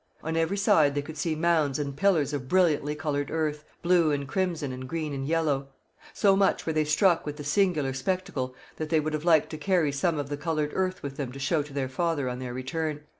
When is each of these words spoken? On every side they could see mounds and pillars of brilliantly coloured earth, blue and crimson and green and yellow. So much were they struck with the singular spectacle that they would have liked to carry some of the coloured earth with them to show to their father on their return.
On 0.23 0.35
every 0.35 0.57
side 0.57 0.95
they 0.95 1.03
could 1.03 1.15
see 1.15 1.35
mounds 1.35 1.77
and 1.77 1.95
pillars 1.95 2.33
of 2.33 2.47
brilliantly 2.47 2.95
coloured 2.95 3.29
earth, 3.29 3.63
blue 3.83 4.09
and 4.09 4.27
crimson 4.27 4.71
and 4.73 4.89
green 4.89 5.13
and 5.13 5.27
yellow. 5.27 5.67
So 6.11 6.35
much 6.35 6.65
were 6.65 6.73
they 6.73 6.85
struck 6.85 7.23
with 7.23 7.37
the 7.37 7.43
singular 7.43 7.93
spectacle 7.93 8.55
that 8.77 8.89
they 8.89 8.99
would 8.99 9.13
have 9.13 9.25
liked 9.25 9.51
to 9.51 9.59
carry 9.59 9.91
some 9.91 10.17
of 10.17 10.29
the 10.29 10.37
coloured 10.37 10.71
earth 10.73 11.03
with 11.03 11.17
them 11.17 11.31
to 11.33 11.39
show 11.39 11.61
to 11.61 11.71
their 11.73 11.87
father 11.87 12.27
on 12.29 12.39
their 12.39 12.51
return. 12.55 13.01